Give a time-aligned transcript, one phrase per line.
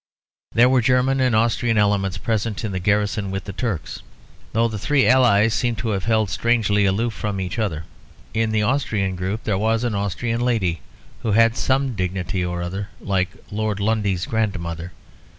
[0.55, 4.01] There were German and Austrian elements present in the garrison with the Turks,
[4.51, 7.83] though the three allies seem to have held strangely aloof from each other.
[8.33, 10.81] In the Austrian group there was an Austrian lady,
[11.21, 14.91] "who had some dignity or other," like Lord Lundy's grandmother.